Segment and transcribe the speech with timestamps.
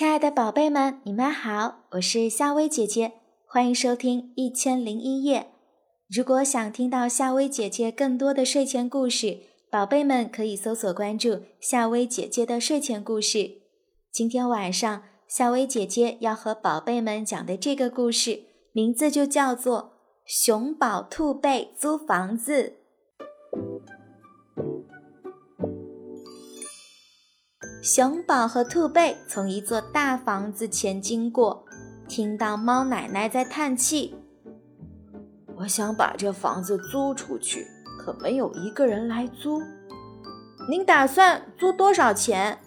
[0.00, 3.12] 亲爱的宝贝们，你们好，我是夏薇姐姐，
[3.46, 5.40] 欢迎收听《一千零一夜》。
[6.08, 9.40] 如果想听到夏薇姐姐更多的睡前故事，
[9.70, 13.50] 宝贝们可以搜索关注夏薇姐姐的睡前故事。
[14.10, 19.82] 今天晚上，夏薇姐姐要和宝贝们讲的这个故事，名字就叫做
[20.24, 22.62] 《熊宝兔贝租房子》。
[27.82, 31.64] 熊宝和兔贝从一座大房子前经过，
[32.06, 34.14] 听到猫奶奶在叹气
[35.56, 37.66] ：“我想把这房子租出去，
[37.98, 39.62] 可没有一个人来租。
[40.68, 42.58] ”“您打算租多少钱？”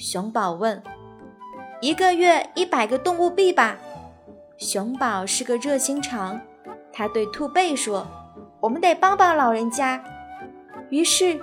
[0.00, 0.82] 熊宝问。
[1.80, 3.78] “一个月一百个动物币吧。”
[4.58, 6.40] 熊宝是个热心肠，
[6.92, 8.04] 他对兔贝说
[8.58, 10.02] ：“我们得帮帮老人家。”
[10.90, 11.40] 于是。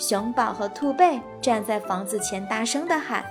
[0.00, 3.22] 熊宝和兔贝站在房子前，大声地喊：“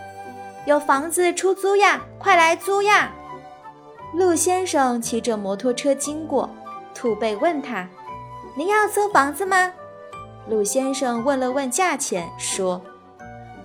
[0.67, 3.11] 有房子出租呀，快来租呀！”
[4.13, 6.47] 鹿先生骑着摩托车经过，
[6.93, 7.89] 兔贝问他
[8.55, 9.73] ：“您要租房子吗？”
[10.47, 12.79] 鹿先生问了问价钱，说：“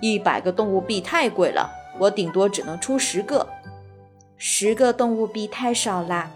[0.01, 3.47] 一百个动物币太贵了，我顶多只能出十个。
[4.39, 6.31] 十个动物币太少啦，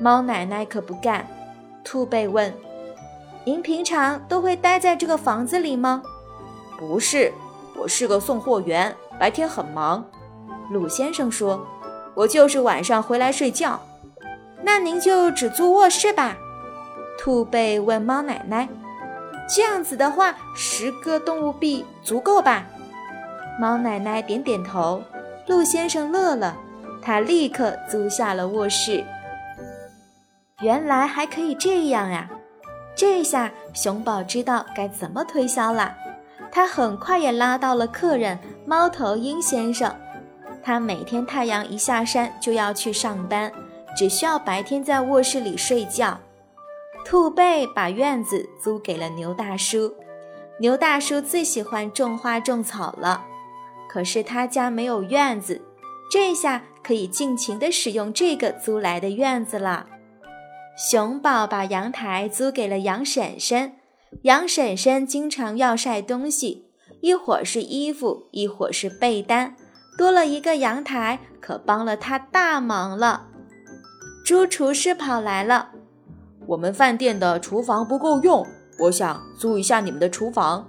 [0.00, 1.26] 猫奶奶可不干。”
[1.84, 2.50] 兔贝问
[3.44, 6.02] ：“您平常都会待在这个房子里吗？”
[6.78, 7.32] 不是，
[7.76, 10.04] 我是个送货员，白天很忙。
[10.70, 11.66] 鲁先生说
[12.14, 13.80] ：“我就是晚上回来睡觉。”
[14.62, 16.36] 那您就只租卧室吧。
[17.18, 18.68] 兔贝问猫奶奶
[19.48, 22.64] ：“这样子的话，十个动物币足够吧？”
[23.60, 25.02] 猫奶奶点点头。
[25.46, 26.56] 陆先生乐了，
[27.02, 29.04] 他立刻租下了卧室。
[30.60, 32.28] 原来还可以这样呀！
[32.96, 35.94] 这下熊宝知道该怎么推销了。
[36.54, 39.92] 他很快也拉到了客人猫头鹰先生。
[40.62, 43.52] 他每天太阳一下山就要去上班，
[43.96, 46.16] 只需要白天在卧室里睡觉。
[47.04, 49.92] 兔贝把院子租给了牛大叔。
[50.60, 53.24] 牛大叔最喜欢种花种草了，
[53.88, 55.60] 可是他家没有院子，
[56.08, 59.86] 这下可以尽情地使用这个租来的院子了。
[60.76, 63.72] 熊宝把阳台租给了杨婶婶。
[64.22, 66.66] 杨婶婶经常要晒东西，
[67.00, 69.54] 一会儿是衣服，一会儿是被单，
[69.98, 73.26] 多了一个阳台，可帮了她大忙了。
[74.24, 75.70] 猪厨师跑来了，
[76.46, 78.46] 我们饭店的厨房不够用，
[78.78, 80.66] 我想租一下你们的厨房。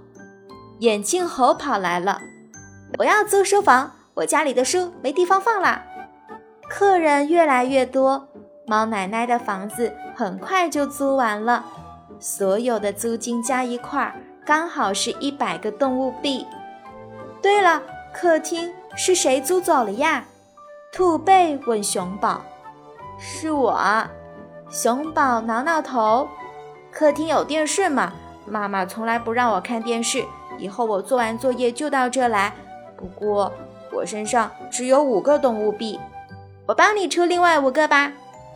[0.80, 2.20] 眼镜猴跑来了，
[2.98, 5.82] 我要租书房，我家里的书没地方放了。
[6.68, 8.28] 客人越来越多，
[8.66, 11.64] 猫奶奶的房子很快就租完了。
[12.18, 16.46] 所有的租金加一块儿，刚好是一百个动物币。
[17.42, 17.82] 对了，
[18.12, 20.24] 客厅是谁租走了呀？
[20.92, 22.42] 兔贝问熊宝。
[23.18, 24.04] 是我。
[24.70, 26.26] 熊宝挠挠头。
[26.90, 28.12] 客厅有电视吗？
[28.46, 30.24] 妈妈从来不让我看电视。
[30.58, 32.52] 以后我做完作业就到这来。
[32.96, 33.52] 不过
[33.92, 36.00] 我身上只有五个动物币，
[36.66, 38.10] 我帮你出另外五个吧。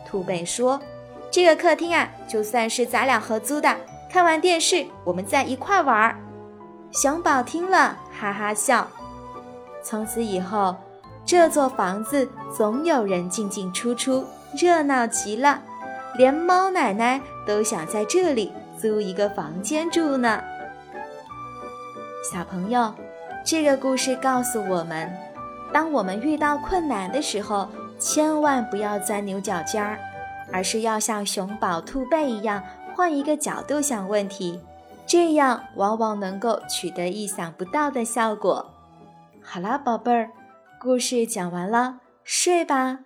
[0.05, 0.79] 兔贝说。
[1.31, 3.73] 这个客厅啊，就算是咱俩合租的。
[4.11, 6.17] 看完电视，我们再一块玩儿。
[6.91, 8.85] 熊宝听了，哈哈笑。
[9.81, 10.75] 从此以后，
[11.25, 14.25] 这座房子总有人进进出出，
[14.61, 15.61] 热闹极了。
[16.17, 20.43] 连猫奶奶都想在这里租一个房间住呢。
[22.29, 22.93] 小朋友，
[23.45, 25.09] 这个故事告诉我们：
[25.71, 29.97] 当我们遇到困难的时候，千万不要钻牛角尖儿。
[30.51, 32.63] 而是要像熊宝、兔背一样，
[32.95, 34.59] 换一个角度想问题，
[35.05, 38.65] 这样往往能够取得意想不到的效果。
[39.43, 40.31] 好啦，宝贝儿，
[40.79, 43.01] 故事讲完了，睡吧。